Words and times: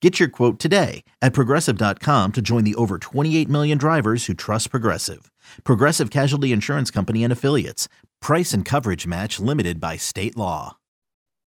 Get 0.00 0.20
your 0.20 0.28
quote 0.28 0.60
today 0.60 1.02
at 1.20 1.32
progressive.com 1.32 2.32
to 2.32 2.40
join 2.40 2.62
the 2.62 2.76
over 2.76 2.98
28 2.98 3.48
million 3.48 3.78
drivers 3.78 4.26
who 4.26 4.34
trust 4.34 4.70
Progressive. 4.70 5.30
Progressive 5.64 6.10
Casualty 6.10 6.52
Insurance 6.52 6.92
Company 6.92 7.24
and 7.24 7.32
Affiliates. 7.32 7.88
Price 8.20 8.52
and 8.52 8.64
coverage 8.64 9.08
match 9.08 9.40
limited 9.40 9.80
by 9.80 9.96
state 9.96 10.36
law. 10.36 10.76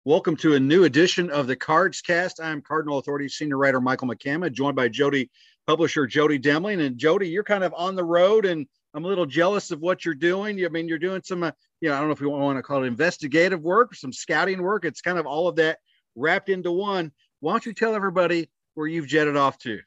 Welcome 0.05 0.35
to 0.39 0.57
a 0.57 0.61
new 0.61 0.83
edition 0.83 1.31
of 1.31 1.47
the 1.47 1.55
Cards 1.55 2.01
Cast. 2.01 2.41
I'm 2.41 2.61
Cardinal 2.61 2.99
Authority 2.99 3.29
Senior 3.29 3.59
Writer 3.59 3.81
Michael 3.81 4.09
McCammon, 4.09 4.51
joined 4.51 4.75
by 4.75 4.89
Jody, 4.89 5.31
publisher 5.69 6.09
Jody 6.09 6.41
Demling. 6.41 6.85
And 6.85 6.99
Jody, 6.99 7.29
you're 7.29 7.45
kind 7.45 7.63
of 7.63 7.73
on 7.77 7.95
the 7.95 8.03
road, 8.03 8.45
and 8.45 8.67
I'm 8.93 9.05
a 9.05 9.09
little 9.09 9.27
jealous 9.27 9.71
of 9.71 9.79
what 9.79 10.05
you're 10.05 10.15
doing. 10.17 10.65
I 10.65 10.69
mean, 10.69 10.89
you're 10.89 10.99
doing 10.99 11.23
some, 11.25 11.45
uh, 11.45 11.53
you 11.81 11.91
know, 11.91 11.95
I 11.95 12.01
don't 12.01 12.09
know 12.09 12.15
if 12.15 12.21
you 12.21 12.29
want 12.29 12.59
to 12.59 12.63
call 12.65 12.83
it 12.83 12.89
investigative 12.89 13.63
work, 13.63 13.95
some 13.95 14.13
scouting 14.13 14.61
work. 14.63 14.85
It's 14.85 15.01
kind 15.01 15.19
of 15.19 15.27
all 15.27 15.47
of 15.47 15.55
that 15.57 15.79
wrapped 16.17 16.49
into 16.49 16.73
one. 16.73 17.13
Why 17.43 17.53
don't 17.55 17.67
you 17.67 17.75
tell 17.75 17.97
everybody 17.97 18.49
where 18.75 18.87
you've 18.87 19.09
jetted 19.09 19.37
off 19.37 19.59
to? 19.59 19.81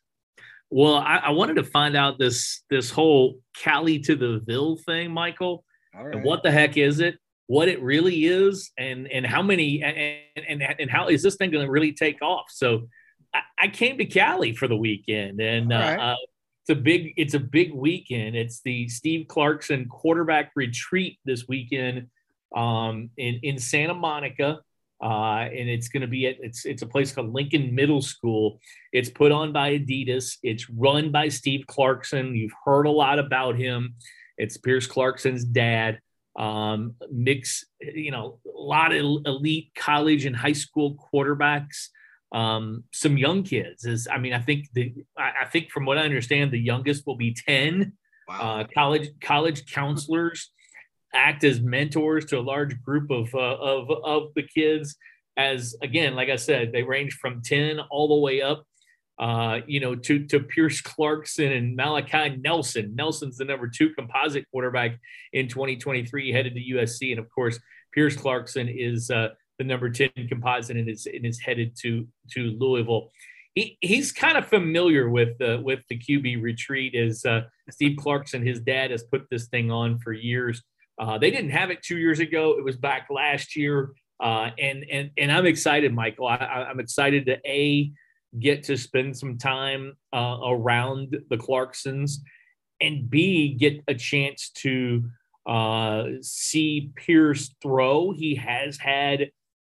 Well, 0.69 0.95
I, 0.95 1.21
I, 1.23 1.29
wanted 1.29 1.55
to 1.55 1.63
find 1.63 1.95
out 1.95 2.19
this 2.19 2.63
this 2.69 2.91
whole 2.91 3.39
Cali 3.57 3.99
to 3.99 4.17
the 4.17 4.41
Ville 4.45 4.75
thing, 4.75 5.11
Michael. 5.11 5.63
And 5.93 6.25
what 6.25 6.43
the 6.43 6.51
heck 6.51 6.75
is 6.75 6.99
it? 6.99 7.17
What 7.47 7.69
it 7.69 7.81
really 7.81 8.25
is, 8.25 8.71
and 8.77 9.09
and 9.09 9.25
how 9.25 9.41
many 9.41 9.81
and 9.81 10.61
and, 10.61 10.75
and 10.81 10.91
how 10.91 11.07
is 11.07 11.23
this 11.23 11.37
thing 11.37 11.49
going 11.49 11.65
to 11.65 11.71
really 11.71 11.93
take 11.93 12.21
off? 12.21 12.47
So, 12.49 12.89
I, 13.33 13.39
I, 13.57 13.67
came 13.69 13.97
to 13.99 14.05
Cali 14.05 14.53
for 14.53 14.67
the 14.67 14.75
weekend, 14.75 15.39
and 15.39 15.71
uh, 15.71 15.77
right. 15.77 15.97
uh, 15.97 16.15
it's 16.63 16.77
a 16.77 16.81
big 16.81 17.13
it's 17.15 17.35
a 17.35 17.39
big 17.39 17.73
weekend. 17.73 18.35
It's 18.35 18.59
the 18.65 18.89
Steve 18.89 19.29
Clarkson 19.29 19.87
quarterback 19.87 20.51
retreat 20.57 21.19
this 21.23 21.47
weekend 21.47 22.07
um, 22.53 23.11
in 23.15 23.39
in 23.43 23.59
Santa 23.59 23.93
Monica 23.93 24.59
uh, 25.05 25.47
and 25.55 25.69
it's 25.69 25.87
going 25.87 26.01
to 26.01 26.07
be 26.07 26.25
at 26.25 26.35
it's 26.39 26.65
it's 26.65 26.81
a 26.81 26.87
place 26.87 27.11
called 27.11 27.31
Lincoln 27.31 27.75
Middle 27.75 28.01
School. 28.01 28.59
It's 28.91 29.07
put 29.09 29.31
on 29.31 29.51
by 29.51 29.77
Adidas. 29.77 30.37
It's 30.41 30.67
run 30.67 31.11
by 31.11 31.29
Steve 31.29 31.67
Clarkson. 31.67 32.35
You've 32.35 32.55
heard 32.65 32.87
a 32.87 32.91
lot 32.91 33.19
about 33.19 33.55
him. 33.55 33.93
It's 34.39 34.57
Pierce 34.57 34.87
Clarkson's 34.87 35.45
dad. 35.45 35.99
Um, 36.35 36.95
mix, 37.11 37.65
you 37.79 38.09
know, 38.09 38.39
a 38.47 38.59
lot 38.59 38.93
of 38.93 38.97
elite 39.27 39.69
college 39.77 40.25
and 40.25 40.35
high 40.35 40.53
school 40.53 40.97
quarterbacks. 41.13 41.89
Um, 42.31 42.85
some 42.91 43.15
young 43.15 43.43
kids. 43.43 43.85
Is 43.85 44.07
I 44.11 44.17
mean, 44.17 44.33
I 44.33 44.39
think 44.39 44.69
the 44.73 44.91
I 45.15 45.45
think 45.45 45.69
from 45.69 45.85
what 45.85 45.99
I 45.99 46.01
understand, 46.01 46.49
the 46.49 46.57
youngest 46.57 47.05
will 47.05 47.15
be 47.15 47.35
ten. 47.47 47.93
Wow. 48.27 48.39
Uh, 48.41 48.63
college 48.73 49.09
college 49.21 49.71
counselors 49.71 50.49
act 51.15 51.43
as 51.43 51.61
mentors 51.61 52.25
to 52.25 52.39
a 52.39 52.41
large 52.41 52.81
group 52.83 53.09
of 53.09 53.33
uh, 53.33 53.57
of 53.57 53.89
of 54.03 54.33
the 54.35 54.43
kids. 54.43 54.95
As 55.37 55.75
again, 55.81 56.15
like 56.15 56.29
I 56.29 56.35
said, 56.35 56.71
they 56.71 56.83
range 56.83 57.13
from 57.13 57.41
ten 57.41 57.79
all 57.89 58.07
the 58.07 58.21
way 58.21 58.41
up, 58.41 58.65
uh, 59.19 59.59
you 59.67 59.79
know, 59.79 59.95
to 59.95 60.25
to 60.27 60.39
Pierce 60.39 60.81
Clarkson 60.81 61.51
and 61.51 61.75
Malachi 61.75 62.37
Nelson. 62.37 62.93
Nelson's 62.95 63.37
the 63.37 63.45
number 63.45 63.67
two 63.67 63.91
composite 63.91 64.45
quarterback 64.51 64.99
in 65.33 65.47
2023, 65.47 66.31
headed 66.31 66.55
to 66.55 66.75
USC, 66.75 67.11
and 67.11 67.19
of 67.19 67.29
course, 67.29 67.59
Pierce 67.93 68.15
Clarkson 68.15 68.67
is 68.69 69.09
uh, 69.09 69.29
the 69.57 69.63
number 69.63 69.89
10 69.89 70.09
composite 70.29 70.77
and 70.77 70.89
is, 70.89 71.05
and 71.05 71.25
is 71.25 71.39
headed 71.39 71.75
to 71.81 72.07
to 72.31 72.55
Louisville. 72.59 73.11
He, 73.53 73.77
he's 73.79 74.11
kind 74.11 74.37
of 74.37 74.45
familiar 74.45 75.09
with 75.09 75.37
the 75.37 75.61
with 75.63 75.79
the 75.89 75.97
QB 75.97 76.41
retreat 76.41 76.93
as 76.93 77.23
uh, 77.25 77.43
Steve 77.69 77.97
Clarkson, 77.97 78.45
his 78.45 78.59
dad, 78.59 78.91
has 78.91 79.03
put 79.03 79.29
this 79.29 79.47
thing 79.47 79.71
on 79.71 79.97
for 79.99 80.11
years. 80.11 80.61
Uh, 80.99 81.17
they 81.17 81.29
didn't 81.29 81.51
have 81.51 81.71
it 81.71 81.83
two 81.83 81.97
years 81.97 82.19
ago. 82.19 82.57
It 82.57 82.63
was 82.63 82.77
back 82.77 83.07
last 83.09 83.55
year. 83.55 83.91
Uh, 84.21 84.51
and 84.57 84.85
and 84.89 85.11
and 85.17 85.31
I'm 85.31 85.45
excited, 85.45 85.93
Michael. 85.93 86.27
I, 86.27 86.67
am 86.69 86.79
excited 86.79 87.25
to 87.25 87.37
a 87.45 87.91
get 88.39 88.63
to 88.63 88.77
spend 88.77 89.17
some 89.17 89.37
time 89.37 89.93
uh, 90.13 90.37
around 90.45 91.17
the 91.29 91.37
Clarksons, 91.37 92.19
and 92.79 93.09
b 93.09 93.55
get 93.55 93.83
a 93.89 93.93
chance 93.93 94.51
to 94.55 95.03
uh, 95.45 96.05
see 96.21 96.91
Pierce 96.95 97.53
throw. 97.61 98.11
He 98.11 98.35
has 98.35 98.77
had 98.77 99.31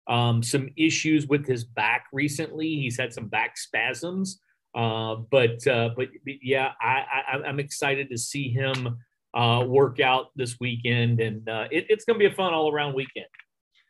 um, 0.07 0.41
some 0.41 0.69
issues 0.75 1.27
with 1.27 1.47
his 1.47 1.63
back 1.63 2.05
recently. 2.11 2.75
He's 2.75 2.97
had 2.97 3.13
some 3.13 3.27
back 3.27 3.57
spasms. 3.57 4.39
Uh, 4.73 5.15
but, 5.29 5.65
uh, 5.67 5.89
but 5.95 6.07
but 6.23 6.33
yeah, 6.41 6.71
I, 6.81 7.03
I 7.27 7.37
I'm 7.45 7.59
excited 7.59 8.09
to 8.09 8.17
see 8.17 8.49
him 8.49 8.97
uh, 9.33 9.63
workout 9.67 10.27
this 10.35 10.59
weekend, 10.59 11.19
and 11.19 11.47
uh, 11.47 11.67
it, 11.71 11.85
it's 11.89 12.05
going 12.05 12.19
to 12.19 12.27
be 12.27 12.31
a 12.31 12.35
fun 12.35 12.53
all 12.53 12.71
around 12.71 12.93
weekend. 12.93 13.27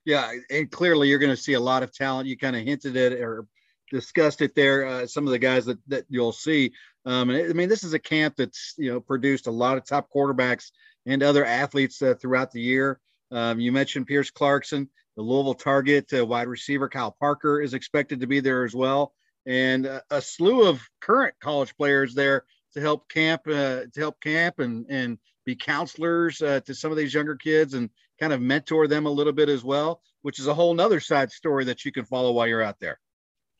Yeah, 0.05 0.31
and 0.49 0.69
clearly 0.71 1.09
you're 1.09 1.19
going 1.19 1.35
to 1.35 1.41
see 1.41 1.53
a 1.53 1.59
lot 1.59 1.83
of 1.83 1.93
talent. 1.93 2.27
You 2.27 2.37
kind 2.37 2.55
of 2.55 2.63
hinted 2.63 2.97
at 2.97 3.13
or 3.13 3.45
discussed 3.91 4.41
it 4.41 4.55
there. 4.55 4.85
Uh, 4.85 5.07
some 5.07 5.27
of 5.27 5.31
the 5.31 5.39
guys 5.39 5.65
that, 5.65 5.77
that 5.87 6.05
you'll 6.09 6.31
see. 6.31 6.71
Um, 7.05 7.29
and 7.29 7.49
I 7.49 7.53
mean, 7.53 7.69
this 7.69 7.83
is 7.83 7.93
a 7.93 7.99
camp 7.99 8.35
that's 8.37 8.73
you 8.77 8.91
know 8.91 8.99
produced 8.99 9.47
a 9.47 9.51
lot 9.51 9.77
of 9.77 9.85
top 9.85 10.09
quarterbacks 10.13 10.71
and 11.05 11.23
other 11.23 11.45
athletes 11.45 12.01
uh, 12.01 12.15
throughout 12.19 12.51
the 12.51 12.61
year. 12.61 12.99
Um, 13.31 13.59
you 13.59 13.71
mentioned 13.71 14.07
Pierce 14.07 14.29
Clarkson, 14.29 14.89
the 15.15 15.23
Louisville 15.23 15.53
target 15.53 16.11
uh, 16.13 16.25
wide 16.25 16.47
receiver 16.47 16.89
Kyle 16.89 17.15
Parker 17.19 17.61
is 17.61 17.73
expected 17.73 18.19
to 18.21 18.27
be 18.27 18.39
there 18.39 18.63
as 18.63 18.75
well, 18.75 19.13
and 19.45 19.85
a, 19.85 20.03
a 20.09 20.21
slew 20.21 20.67
of 20.67 20.81
current 20.99 21.35
college 21.39 21.75
players 21.75 22.13
there 22.13 22.45
to 22.73 22.81
help 22.81 23.09
camp 23.09 23.41
uh, 23.47 23.85
to 23.93 23.99
help 23.99 24.19
camp 24.21 24.59
and 24.59 24.85
and 24.89 25.17
be 25.45 25.55
counselors 25.55 26.41
uh, 26.41 26.59
to 26.61 26.75
some 26.75 26.91
of 26.91 26.97
these 26.97 27.13
younger 27.13 27.35
kids 27.35 27.73
and 27.73 27.89
kind 28.19 28.33
of 28.33 28.41
mentor 28.41 28.87
them 28.87 29.05
a 29.05 29.11
little 29.11 29.33
bit 29.33 29.49
as 29.49 29.63
well, 29.63 30.01
which 30.21 30.39
is 30.39 30.47
a 30.47 30.53
whole 30.53 30.73
nother 30.73 30.99
side 30.99 31.31
story 31.31 31.65
that 31.65 31.83
you 31.85 31.91
can 31.91 32.05
follow 32.05 32.31
while 32.31 32.47
you're 32.47 32.61
out 32.61 32.79
there. 32.79 32.99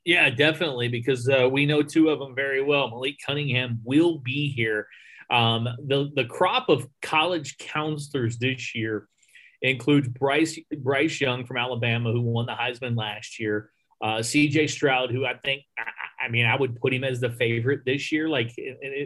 Yeah, 0.05 0.29
definitely, 0.29 0.87
because 0.87 1.29
uh, 1.29 1.47
we 1.49 1.65
know 1.65 1.83
two 1.83 2.09
of 2.09 2.19
them 2.19 2.33
very 2.35 2.63
well. 2.63 2.89
Malik 2.89 3.17
Cunningham 3.25 3.79
will 3.83 4.17
be 4.17 4.49
here. 4.49 4.87
Um, 5.29 5.67
the 5.87 6.09
the 6.15 6.25
crop 6.25 6.69
of 6.69 6.87
college 7.01 7.57
counselors 7.57 8.37
this 8.37 8.75
year 8.75 9.07
includes 9.61 10.07
Bryce 10.07 10.59
Bryce 10.75 11.21
Young 11.21 11.45
from 11.45 11.57
Alabama, 11.57 12.11
who 12.11 12.21
won 12.21 12.47
the 12.47 12.53
Heisman 12.53 12.97
last 12.97 13.39
year. 13.39 13.71
Uh, 14.01 14.17
CJ 14.17 14.69
Stroud, 14.69 15.11
who 15.11 15.25
I 15.25 15.35
think, 15.35 15.61
I, 16.23 16.29
mean, 16.29 16.45
I 16.45 16.55
would 16.55 16.79
put 16.79 16.93
him 16.93 17.03
as 17.03 17.19
the 17.19 17.31
favorite 17.31 17.81
this 17.85 18.11
year, 18.11 18.29
like 18.29 18.53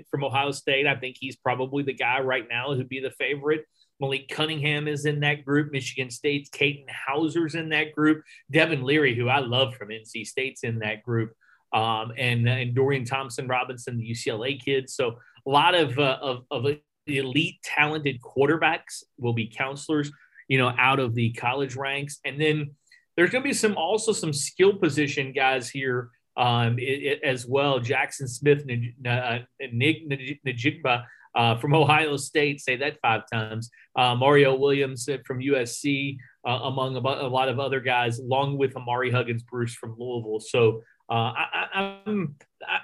from 0.09 0.23
Ohio 0.23 0.51
State. 0.51 0.87
I 0.87 0.95
think 0.95 1.17
he's 1.19 1.35
probably 1.35 1.83
the 1.83 1.93
guy 1.93 2.19
right 2.19 2.45
now 2.49 2.73
who'd 2.73 2.89
be 2.89 2.99
the 2.99 3.11
favorite. 3.11 3.65
Malik 3.99 4.27
Cunningham 4.27 4.87
is 4.87 5.05
in 5.05 5.21
that 5.21 5.45
group. 5.45 5.71
Michigan 5.71 6.09
State's 6.09 6.49
Katin 6.49 6.85
Houser's 6.89 7.55
in 7.55 7.69
that 7.69 7.93
group. 7.93 8.23
Devin 8.51 8.83
Leary, 8.83 9.15
who 9.15 9.29
I 9.29 9.39
love 9.39 9.75
from 9.75 9.89
NC 9.89 10.25
State's 10.25 10.63
in 10.63 10.79
that 10.79 11.03
group. 11.03 11.33
Um, 11.73 12.11
and, 12.17 12.47
and 12.47 12.75
Dorian 12.75 13.05
Thompson 13.05 13.47
Robinson, 13.47 13.97
the 13.97 14.11
UCLA 14.11 14.61
kids. 14.61 14.93
So 14.95 15.17
a 15.45 15.49
lot 15.49 15.75
of, 15.75 15.97
uh, 15.97 16.17
of, 16.21 16.43
of 16.51 16.65
elite 17.07 17.55
talented 17.63 18.21
quarterbacks 18.21 19.03
will 19.17 19.33
be 19.33 19.47
counselors, 19.47 20.11
you 20.47 20.57
know, 20.57 20.73
out 20.77 20.99
of 20.99 21.15
the 21.15 21.31
college 21.33 21.75
ranks. 21.75 22.19
And 22.25 22.39
then 22.39 22.71
there's 23.15 23.29
going 23.29 23.43
to 23.43 23.47
be 23.47 23.53
some 23.53 23.77
also 23.77 24.11
some 24.11 24.33
skill 24.33 24.73
position 24.73 25.31
guys 25.31 25.69
here 25.69 26.09
um, 26.37 26.77
it, 26.79 27.03
it, 27.03 27.23
as 27.23 27.45
well. 27.45 27.79
Jaxon 27.79 28.27
Smith, 28.27 28.63
uh, 29.07 29.39
Nick 29.71 30.07
Njigba 30.45 31.05
uh, 31.35 31.57
from 31.57 31.73
Ohio 31.73 32.17
State, 32.17 32.61
say 32.61 32.75
that 32.77 32.99
five 33.01 33.23
times. 33.31 33.69
Uh, 33.95 34.15
Mario 34.15 34.55
Williams 34.55 35.07
from 35.25 35.39
USC, 35.39 36.17
uh, 36.47 36.59
among 36.63 36.95
a, 36.95 36.99
lot 36.99 37.49
of 37.49 37.59
other 37.59 37.79
guys, 37.79 38.19
along 38.19 38.57
with 38.57 38.73
Ahmari 38.73 39.11
Huggins 39.11 39.43
Bruce 39.43 39.73
from 39.73 39.95
Louisville. 39.97 40.39
So 40.39 40.83
uh, 41.09 41.33
I, 41.35 41.67
am 41.73 41.99
I'm, 42.05 42.35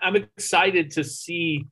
I'm 0.02 0.16
excited 0.16 0.92
to 0.92 1.04
see 1.04 1.66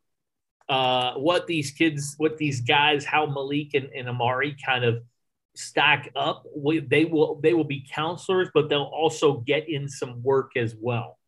uh, 0.68 1.13
what 1.13 1.48
these 1.48 1.71
kids, 1.71 2.15
what 2.18 2.38
these 2.38 2.62
guys, 2.62 3.06
how 3.06 3.25
Malik 3.25 3.74
and, 3.74 3.89
and 3.95 4.07
Ahmari 4.07 4.56
kind 4.65 4.83
of– 4.86 5.03
stack 5.59 6.12
up. 6.15 6.45
They 6.56 7.06
will 7.06 7.39
they 7.42 7.53
will 7.53 7.65
be 7.65 7.86
counselors, 7.94 8.50
but 8.53 8.69
they'll 8.69 8.81
also 8.83 9.39
get 9.42 9.69
in 9.69 9.88
some 9.88 10.24
work 10.24 10.51
as 10.56 10.75
well. 10.80 11.19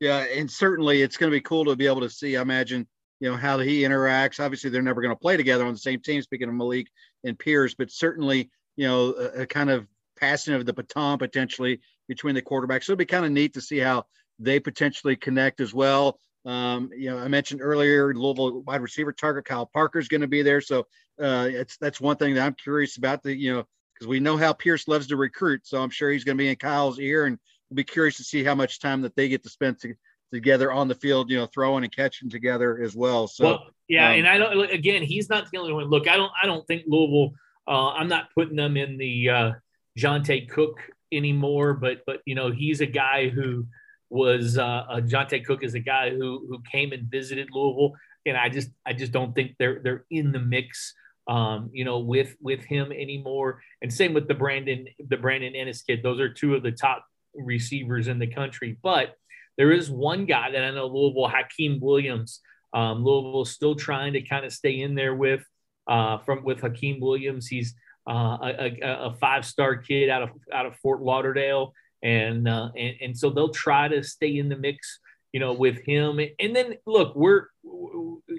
Yeah, 0.00 0.24
and 0.34 0.50
certainly 0.50 1.02
it's 1.02 1.18
going 1.18 1.30
to 1.30 1.36
be 1.36 1.42
cool 1.42 1.66
to 1.66 1.76
be 1.76 1.86
able 1.86 2.00
to 2.00 2.10
see. 2.10 2.36
I 2.36 2.42
imagine 2.42 2.88
you 3.20 3.30
know 3.30 3.36
how 3.36 3.58
he 3.58 3.82
interacts. 3.82 4.42
Obviously, 4.42 4.70
they're 4.70 4.82
never 4.82 5.02
going 5.02 5.14
to 5.14 5.20
play 5.20 5.36
together 5.36 5.66
on 5.66 5.72
the 5.72 5.78
same 5.78 6.00
team. 6.00 6.22
Speaking 6.22 6.48
of 6.48 6.54
Malik 6.54 6.88
and 7.22 7.38
Pierce, 7.38 7.74
but 7.74 7.90
certainly 7.90 8.50
you 8.76 8.88
know 8.88 9.12
a, 9.12 9.42
a 9.42 9.46
kind 9.46 9.68
of 9.70 9.86
passing 10.18 10.54
of 10.54 10.64
the 10.64 10.72
baton 10.72 11.18
potentially 11.18 11.80
between 12.08 12.34
the 12.34 12.42
quarterbacks. 12.42 12.84
So 12.84 12.92
it'll 12.92 12.98
be 12.98 13.06
kind 13.06 13.26
of 13.26 13.30
neat 13.30 13.54
to 13.54 13.60
see 13.60 13.78
how 13.78 14.06
they 14.38 14.58
potentially 14.58 15.16
connect 15.16 15.60
as 15.60 15.72
well. 15.74 16.18
Um, 16.46 16.90
you 16.96 17.10
know, 17.10 17.18
I 17.18 17.28
mentioned 17.28 17.60
earlier 17.62 18.14
Louisville 18.14 18.62
wide 18.62 18.80
receiver 18.80 19.12
target 19.12 19.44
Kyle 19.44 19.66
Parker 19.66 19.98
is 19.98 20.08
going 20.08 20.22
to 20.22 20.26
be 20.26 20.40
there, 20.40 20.62
so 20.62 20.86
uh, 21.22 21.48
it's 21.50 21.76
that's 21.76 22.00
one 22.00 22.16
thing 22.16 22.34
that 22.34 22.46
I'm 22.46 22.54
curious 22.54 22.96
about. 22.96 23.22
The 23.22 23.36
you 23.36 23.52
know 23.52 23.64
because 23.94 24.08
we 24.08 24.18
know 24.18 24.38
how 24.38 24.54
Pierce 24.54 24.88
loves 24.88 25.08
to 25.08 25.16
recruit, 25.16 25.66
so 25.66 25.82
I'm 25.82 25.90
sure 25.90 26.10
he's 26.10 26.24
going 26.24 26.38
to 26.38 26.42
be 26.42 26.48
in 26.48 26.56
Kyle's 26.56 26.98
ear, 26.98 27.26
and 27.26 27.38
we'll 27.70 27.76
be 27.76 27.84
curious 27.84 28.16
to 28.16 28.24
see 28.24 28.44
how 28.44 28.54
much 28.54 28.80
time 28.80 29.02
that 29.02 29.14
they 29.14 29.28
get 29.28 29.42
to 29.44 29.48
spend 29.48 29.80
to, 29.80 29.94
together 30.32 30.72
on 30.72 30.88
the 30.88 30.94
field, 30.94 31.30
you 31.30 31.36
know, 31.36 31.46
throwing 31.46 31.84
and 31.84 31.94
catching 31.94 32.28
together 32.28 32.80
as 32.82 32.94
well. 32.94 33.26
So 33.26 33.44
well, 33.44 33.66
yeah, 33.88 34.10
um, 34.10 34.18
and 34.18 34.28
I 34.28 34.38
don't 34.38 34.70
again, 34.70 35.02
he's 35.02 35.28
not 35.28 35.50
the 35.50 35.58
only 35.58 35.72
one. 35.72 35.86
Look, 35.86 36.08
I 36.08 36.16
don't 36.16 36.32
I 36.42 36.46
don't 36.46 36.66
think 36.66 36.82
Louisville. 36.86 37.34
Uh, 37.66 37.90
I'm 37.90 38.08
not 38.08 38.28
putting 38.34 38.56
them 38.56 38.76
in 38.76 38.98
the 38.98 39.28
uh, 39.28 39.52
Johntay 39.98 40.48
Cook 40.48 40.80
anymore, 41.12 41.74
but 41.74 42.02
but 42.06 42.20
you 42.24 42.34
know 42.34 42.50
he's 42.50 42.80
a 42.80 42.86
guy 42.86 43.28
who 43.28 43.66
was 44.08 44.58
uh, 44.58 44.64
uh, 44.64 45.00
Johntay 45.00 45.44
Cook 45.44 45.62
is 45.62 45.74
a 45.74 45.80
guy 45.80 46.10
who 46.10 46.46
who 46.48 46.62
came 46.70 46.92
and 46.92 47.10
visited 47.10 47.48
Louisville, 47.52 47.94
and 48.26 48.36
I 48.36 48.48
just 48.48 48.70
I 48.86 48.92
just 48.92 49.12
don't 49.12 49.34
think 49.34 49.56
they're 49.58 49.80
they're 49.82 50.04
in 50.10 50.32
the 50.32 50.40
mix. 50.40 50.94
Um, 51.28 51.70
you 51.72 51.84
know, 51.84 52.00
with 52.00 52.34
with 52.40 52.64
him 52.64 52.90
anymore, 52.90 53.62
and 53.82 53.92
same 53.92 54.14
with 54.14 54.26
the 54.26 54.34
Brandon 54.34 54.86
the 55.08 55.16
Brandon 55.16 55.52
Inniss 55.52 55.86
kid. 55.86 56.02
Those 56.02 56.18
are 56.18 56.32
two 56.32 56.56
of 56.56 56.64
the 56.64 56.72
top 56.72 57.04
receivers 57.34 58.08
in 58.08 58.18
the 58.18 58.26
country. 58.26 58.76
But 58.82 59.14
there 59.56 59.72
is 59.72 59.90
one 59.90 60.26
guy 60.26 60.50
that 60.50 60.64
I 60.64 60.70
know 60.70 60.86
Louisville, 60.86 61.30
Hykeem 61.30 61.80
Williams. 61.80 62.40
Um, 62.72 63.04
Louisville 63.04 63.44
still 63.44 63.74
trying 63.74 64.12
to 64.12 64.22
kind 64.22 64.44
of 64.44 64.52
stay 64.52 64.80
in 64.80 64.94
there 64.94 65.14
with 65.14 65.44
uh, 65.88 66.18
from 66.18 66.44
with 66.44 66.60
Hykeem 66.60 67.00
Williams. 67.00 67.46
He's 67.46 67.74
uh, 68.08 68.38
a, 68.42 68.78
a 68.82 69.14
five 69.20 69.44
star 69.44 69.76
kid 69.76 70.08
out 70.08 70.22
of 70.22 70.30
out 70.52 70.66
of 70.66 70.76
Fort 70.76 71.02
Lauderdale 71.02 71.74
and 72.02 72.48
uh, 72.48 72.70
and 72.76 72.96
and 73.00 73.18
so 73.18 73.30
they'll 73.30 73.50
try 73.50 73.88
to 73.88 74.02
stay 74.02 74.38
in 74.38 74.48
the 74.48 74.56
mix, 74.56 75.00
you 75.32 75.40
know, 75.40 75.52
with 75.52 75.84
him. 75.84 76.20
And 76.38 76.56
then 76.56 76.76
look, 76.86 77.14
we're 77.14 77.46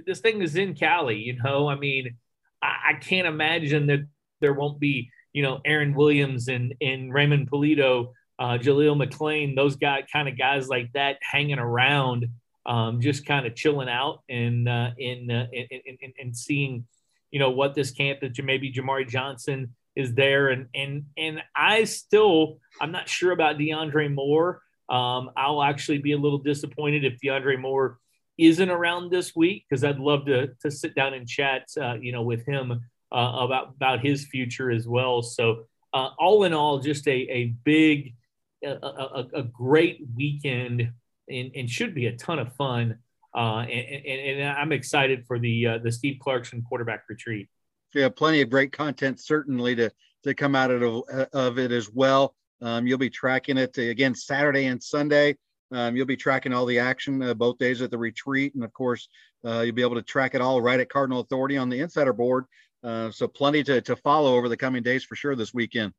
this 0.06 0.20
thing 0.20 0.42
is 0.42 0.56
in 0.56 0.74
Cali, 0.74 1.20
you 1.20 1.38
know. 1.42 1.68
I 1.68 1.76
mean, 1.76 2.18
I, 2.62 2.92
I 2.92 2.94
can't 2.94 3.28
imagine 3.28 3.88
that 3.88 4.08
there 4.40 4.54
won't 4.54 4.80
be, 4.80 5.12
you 5.34 5.44
know, 5.44 5.62
Aaron 5.66 5.94
Williams 5.94 6.48
and 6.48 6.74
and 6.82 7.14
Raymond 7.14 7.50
Pulido, 7.52 8.14
uh, 8.42 8.58
Jaleel 8.58 8.98
McLean, 8.98 9.54
those 9.54 9.76
guy 9.76 10.04
kind 10.12 10.28
of 10.28 10.36
guys 10.38 10.68
like 10.68 10.92
that 10.94 11.18
hanging 11.22 11.60
around, 11.60 12.26
um, 12.66 13.00
just 13.00 13.26
kind 13.26 13.46
of 13.46 13.56
chilling 13.56 13.90
out 13.90 14.24
and 14.30 14.68
uh, 14.68 14.90
in, 14.98 15.30
uh, 15.30 15.46
in, 15.54 15.68
in, 15.70 15.98
in, 16.02 16.14
in 16.18 16.34
seeing, 16.34 16.88
you 17.30 17.40
know, 17.40 17.52
what 17.52 17.76
this 17.76 17.92
camp 17.92 18.20
that 18.22 18.44
maybe 18.44 18.74
Jamari 18.74 19.08
Johnson 19.08 19.76
is 19.96 20.14
there, 20.14 20.50
and 20.50 20.68
and 20.74 21.06
and 21.18 21.44
I 21.56 21.84
still 21.84 22.60
I'm 22.80 22.92
not 22.92 23.10
sure 23.10 23.32
about 23.32 23.58
DeAndre 23.58 24.14
Moore. 24.14 24.62
Um, 24.90 25.32
I'll 25.38 25.64
actually 25.64 26.00
be 26.00 26.14
a 26.14 26.18
little 26.18 26.40
disappointed 26.40 27.06
if 27.06 27.20
DeAndre 27.24 27.60
Moore 27.60 28.00
isn't 28.38 28.70
around 28.70 29.12
this 29.12 29.36
week 29.36 29.66
because 29.70 29.84
I'd 29.84 30.00
love 30.00 30.26
to 30.26 30.48
to 30.62 30.72
sit 30.72 30.96
down 30.96 31.14
and 31.14 31.28
chat, 31.28 31.68
uh, 31.80 31.96
you 31.96 32.12
know, 32.12 32.24
with 32.24 32.46
him 32.46 32.72
uh, 32.72 33.32
about 33.40 33.74
about 33.76 34.00
his 34.00 34.26
future 34.28 34.72
as 34.72 34.88
well. 34.88 35.22
So 35.22 35.68
uh, 35.94 36.10
all 36.18 36.44
in 36.46 36.54
all, 36.54 36.80
just 36.80 37.08
a 37.08 37.12
a 37.12 37.46
big, 37.64 38.16
a, 38.64 38.70
a, 38.70 39.28
a 39.36 39.44
great 39.44 40.02
weekend, 40.16 40.92
and, 41.30 41.52
and, 41.56 41.70
should 41.70 41.96
be 41.96 42.08
a 42.08 42.16
ton 42.16 42.40
of 42.40 42.54
fun. 42.56 42.98
Uh, 43.36 43.60
and, 43.60 44.06
and, 44.06 44.40
and, 44.40 44.58
I'm 44.58 44.72
excited 44.72 45.26
for 45.26 45.40
the 45.40 45.68
uh, 45.68 45.78
the 45.80 45.92
Steve 45.92 46.18
Clarkson 46.22 46.64
quarterback 46.68 47.04
retreat 47.10 47.48
yeah, 47.94 48.10
plenty 48.10 48.42
of 48.42 48.50
great 48.50 48.72
content 48.72 49.20
certainly 49.20 49.76
to 49.76 49.92
to 50.24 50.36
come 50.36 50.56
out 50.56 50.70
of, 50.70 51.04
of 51.34 51.58
it 51.58 51.72
as 51.72 51.90
well. 51.92 52.36
Um, 52.62 52.86
you'll 52.86 53.00
be 53.00 53.10
tracking 53.10 53.58
it 53.58 53.76
again 53.78 54.14
Saturday 54.14 54.66
and 54.66 54.82
Sunday. 54.82 55.36
Um, 55.72 55.96
you'll 55.96 56.06
be 56.06 56.18
tracking 56.18 56.54
all 56.54 56.66
the 56.66 56.78
action 56.78 57.24
uh, 57.24 57.34
both 57.34 57.58
days 57.58 57.82
at 57.82 57.90
the 57.90 57.98
retreat, 57.98 58.54
and 58.54 58.64
of 58.64 58.72
course, 58.74 59.08
uh, 59.46 59.62
you'll 59.62 59.76
be 59.76 59.82
able 59.82 59.96
to 59.96 60.04
track 60.04 60.36
it 60.36 60.42
all 60.42 60.62
right 60.62 60.80
at 60.80 60.90
Cardinal 60.90 61.22
Authority 61.22 61.58
on 61.58 61.70
the 61.70 61.80
Insider 61.80 62.14
Board. 62.14 62.46
Uh, 62.84 63.10
so 63.10 63.28
plenty 63.28 63.64
to 63.64 63.82
to 63.82 63.96
follow 63.96 64.36
over 64.36 64.48
the 64.48 64.58
coming 64.58 64.84
days 64.84 65.04
for 65.04 65.16
sure 65.16 65.36
this 65.36 65.54
weekend. 65.54 65.94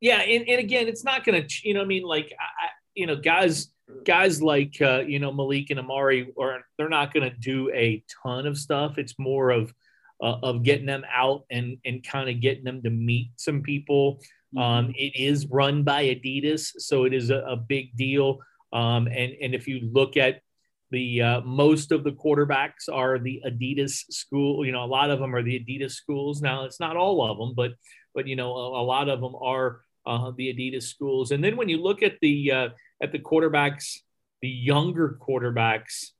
Yeah, 0.00 0.20
and, 0.20 0.48
and 0.48 0.60
again, 0.60 0.88
it's 0.88 1.04
not 1.04 1.24
going 1.24 1.46
to, 1.46 1.68
you 1.68 1.74
know, 1.74 1.82
I 1.82 1.84
mean, 1.84 2.04
like, 2.04 2.32
I, 2.38 2.68
you 2.94 3.06
know, 3.06 3.16
guys, 3.16 3.70
guys 4.04 4.40
like, 4.40 4.80
uh, 4.80 5.00
you 5.00 5.18
know, 5.18 5.32
Malik 5.32 5.70
and 5.70 5.80
Ahmari, 5.80 6.28
or 6.36 6.60
they're 6.76 6.88
not 6.88 7.12
going 7.12 7.28
to 7.28 7.36
do 7.36 7.70
a 7.72 8.02
ton 8.22 8.46
of 8.46 8.56
stuff. 8.56 8.98
It's 8.98 9.18
more 9.18 9.50
of 9.50 9.72
uh, 10.20 10.36
of 10.42 10.64
getting 10.64 10.86
them 10.86 11.04
out 11.12 11.44
and 11.50 11.78
and 11.84 12.04
kind 12.04 12.28
of 12.28 12.40
getting 12.40 12.64
them 12.64 12.82
to 12.82 12.90
meet 12.90 13.30
some 13.36 13.62
people. 13.62 14.20
Mm-hmm. 14.54 14.58
Um, 14.58 14.94
it 14.96 15.14
is 15.14 15.46
run 15.46 15.84
by 15.84 16.04
Adidas, 16.04 16.72
so 16.78 17.04
it 17.04 17.14
is 17.14 17.30
a, 17.30 17.38
a 17.38 17.56
big 17.56 17.96
deal. 17.96 18.38
Um, 18.72 19.06
and 19.06 19.32
and 19.40 19.54
if 19.54 19.68
you 19.68 19.88
look 19.92 20.16
at 20.16 20.40
the 20.90 21.22
uh, 21.22 21.40
most 21.42 21.92
of 21.92 22.04
the 22.04 22.12
quarterbacks 22.12 22.88
are 22.92 23.18
the 23.18 23.42
Adidas 23.46 24.04
school. 24.10 24.64
You 24.64 24.72
know, 24.72 24.84
a 24.84 24.86
lot 24.86 25.10
of 25.10 25.18
them 25.18 25.34
are 25.34 25.42
the 25.42 25.60
Adidas 25.60 25.92
schools. 25.92 26.40
Now 26.40 26.64
it's 26.64 26.80
not 26.80 26.96
all 26.96 27.30
of 27.30 27.38
them, 27.38 27.54
but 27.54 27.72
but 28.14 28.26
you 28.26 28.36
know, 28.36 28.52
a, 28.52 28.82
a 28.82 28.84
lot 28.84 29.08
of 29.08 29.20
them 29.20 29.34
are 29.34 29.80
uh, 30.08 30.32
the 30.36 30.52
Adidas 30.52 30.84
schools. 30.84 31.30
And 31.30 31.44
then 31.44 31.56
when 31.56 31.68
you 31.68 31.80
look 31.82 32.02
at 32.02 32.14
the 32.20 32.50
uh, 32.50 32.68
at 33.02 33.12
the 33.12 33.18
quarterbacks, 33.18 33.98
the 34.40 34.48
younger 34.48 35.18
quarterbacks, 35.20 36.12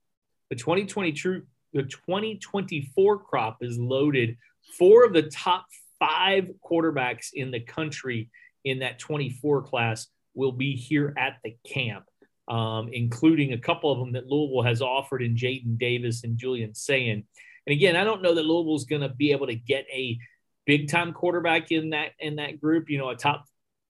the 0.50 0.56
2022 0.56 1.42
the 1.72 1.82
2024 1.82 3.18
crop 3.18 3.58
is 3.60 3.78
loaded. 3.78 4.36
Four 4.78 5.04
of 5.04 5.12
the 5.12 5.22
top 5.22 5.66
five 5.98 6.50
quarterbacks 6.64 7.28
in 7.32 7.50
the 7.50 7.60
country 7.60 8.30
in 8.64 8.80
that 8.80 8.98
24 8.98 9.62
class 9.62 10.06
will 10.34 10.52
be 10.52 10.74
here 10.74 11.14
at 11.18 11.38
the 11.44 11.56
camp, 11.66 12.04
um, 12.48 12.88
including 12.92 13.52
a 13.52 13.58
couple 13.58 13.90
of 13.90 13.98
them 13.98 14.12
that 14.12 14.26
Louisville 14.26 14.62
has 14.62 14.80
offered 14.80 15.22
in 15.22 15.34
Jadyn 15.34 15.78
Davis 15.78 16.24
and 16.24 16.38
Julian 16.38 16.74
Sayin. 16.74 17.24
And 17.66 17.72
again, 17.72 17.96
I 17.96 18.04
don't 18.04 18.22
know 18.22 18.34
that 18.34 18.44
Louisville's 18.44 18.84
going 18.84 19.02
to 19.02 19.08
be 19.08 19.32
able 19.32 19.46
to 19.46 19.54
get 19.54 19.86
a 19.92 20.18
big 20.66 20.88
time 20.88 21.12
quarterback 21.12 21.70
in 21.70 21.90
that 21.90 22.12
in 22.18 22.36
that 22.36 22.60
group. 22.60 22.88
You 22.88 22.98
know, 22.98 23.10
a 23.10 23.16
top 23.16 23.44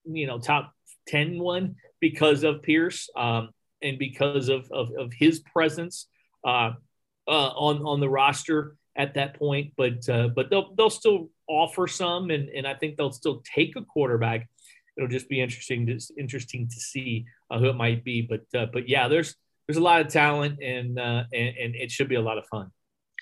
you 0.05 0.27
know 0.27 0.39
top 0.39 0.73
10 1.07 1.39
one 1.39 1.75
because 1.99 2.43
of 2.43 2.61
Pierce 2.61 3.09
um, 3.15 3.49
and 3.81 3.97
because 3.97 4.49
of, 4.49 4.69
of, 4.71 4.91
of 4.97 5.11
his 5.13 5.39
presence. 5.39 6.07
Uh, 6.45 6.71
uh, 7.29 7.51
on 7.55 7.85
on 7.85 7.99
the 7.99 8.09
roster 8.09 8.75
at 8.95 9.13
that 9.13 9.37
point, 9.37 9.71
but 9.77 10.07
uh, 10.09 10.29
but 10.29 10.49
they'll 10.49 10.73
they'll 10.75 10.89
still 10.89 11.29
offer 11.47 11.87
some, 11.87 12.31
and 12.31 12.49
and 12.49 12.67
I 12.67 12.73
think 12.73 12.97
they'll 12.97 13.11
still 13.11 13.41
take 13.55 13.75
a 13.75 13.83
quarterback. 13.83 14.49
It'll 14.97 15.07
just 15.07 15.29
be 15.29 15.39
interesting 15.39 15.85
to 15.87 15.99
interesting 16.17 16.67
to 16.67 16.75
see 16.75 17.25
uh, 17.51 17.59
who 17.59 17.69
it 17.69 17.75
might 17.75 18.03
be, 18.03 18.21
but 18.23 18.59
uh, 18.59 18.65
but 18.73 18.89
yeah, 18.89 19.07
there's 19.07 19.35
there's 19.67 19.77
a 19.77 19.81
lot 19.81 20.01
of 20.01 20.07
talent, 20.07 20.61
and, 20.61 20.99
uh, 20.99 21.23
and 21.31 21.55
and 21.57 21.75
it 21.75 21.91
should 21.91 22.09
be 22.09 22.15
a 22.15 22.21
lot 22.21 22.39
of 22.39 22.45
fun. 22.47 22.71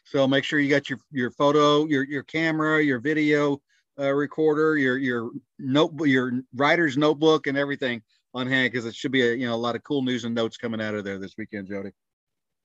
So 0.06 0.26
make 0.26 0.46
sure 0.46 0.60
you 0.60 0.70
got 0.70 0.90
your 0.90 1.00
your 1.12 1.32
photo, 1.32 1.86
your 1.86 2.04
your 2.06 2.24
camera, 2.24 2.82
your 2.82 3.00
video 3.00 3.62
uh, 4.00 4.14
recorder, 4.14 4.78
your 4.78 4.98
your 4.98 5.32
notebook, 5.60 6.08
your 6.08 6.42
writer's 6.56 6.98
notebook, 6.98 7.48
and 7.48 7.58
everything 7.58 8.02
on 8.34 8.48
hand 8.48 8.72
because 8.72 8.86
it 8.86 8.96
should 8.96 9.12
be 9.12 9.28
a 9.28 9.34
you 9.34 9.48
know 9.48 9.56
a 9.56 9.58
lot 9.58 9.76
of 9.76 9.84
cool 9.84 10.02
news 10.02 10.24
and 10.24 10.36
notes 10.36 10.58
coming 10.58 10.82
out 10.82 10.96
of 10.96 11.04
there 11.04 11.20
this 11.20 11.36
weekend, 11.38 11.68
Jody. 11.68 11.92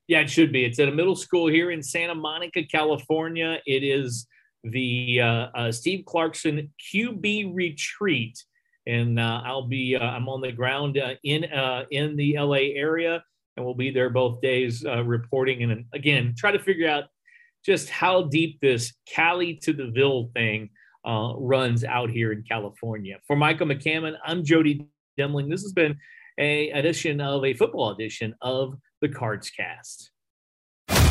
Yeah, 0.09 0.21
it 0.21 0.31
should 0.31 0.53
be. 0.53 0.65
It's 0.65 0.79
at 0.79 0.89
a 0.89 0.93
middle 0.93 1.17
school 1.17 1.47
here 1.47 1.71
in 1.71 1.83
Santa 1.83 2.15
Monica, 2.15 2.63
California. 2.65 3.61
It 3.67 3.83
is 3.83 4.27
the 4.65 5.21
uh, 5.21 5.47
uh, 5.55 5.73
Steve 5.73 6.05
Clarkson 6.05 6.71
QB 6.93 7.55
retreat, 7.55 8.43
and 8.87 9.19
uh, 9.19 9.43
I'll 9.45 9.67
be 9.67 9.97
uh, 9.97 10.05
I'm 10.05 10.29
on 10.29 10.41
the 10.41 10.53
ground 10.53 10.99
uh, 10.99 11.15
in 11.25 11.45
uh, 11.45 11.85
in 11.91 12.17
the 12.17 12.39
LA 12.39 12.75
area, 12.75 13.23
and 13.57 13.65
we'll 13.65 13.75
be 13.75 13.91
there 13.91 14.11
both 14.11 14.41
days 14.41 14.85
reporting 14.85 15.63
and 15.63 15.85
again 15.93 16.35
try 16.37 16.51
to 16.51 16.59
figure 16.59 16.89
out 16.89 17.05
just 17.65 17.89
how 17.89 18.25
deep 18.25 18.61
this 18.61 18.93
Cali 19.09 19.55
to 19.63 19.73
the 19.73 19.91
Ville 19.93 20.31
thing 20.35 20.71
Uh, 21.05 21.33
runs 21.37 21.83
out 21.83 22.11
here 22.11 22.31
in 22.31 22.43
California. 22.43 23.19
For 23.27 23.35
Michael 23.35 23.67
McCammon, 23.67 24.15
I'm 24.25 24.45
Jody 24.45 24.87
Demling. 25.19 25.51
This 25.51 25.63
has 25.63 25.73
been 25.73 25.99
a 26.39 26.71
edition 26.71 27.21
of 27.21 27.45
a 27.45 27.55
football 27.55 27.91
edition 27.91 28.35
of 28.41 28.77
the 29.01 29.09
Cards 29.09 29.51
Cast. 29.51 30.13